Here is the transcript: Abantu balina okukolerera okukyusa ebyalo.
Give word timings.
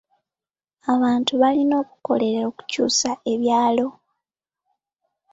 Abantu 0.93 1.31
balina 1.41 1.75
okukolerera 1.83 2.45
okukyusa 2.51 3.09
ebyalo. 3.33 3.87